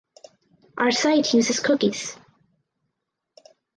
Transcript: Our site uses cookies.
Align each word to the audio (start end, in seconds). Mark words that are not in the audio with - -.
Our 0.79 0.89
site 0.89 1.31
uses 1.35 1.59
cookies. 1.59 2.17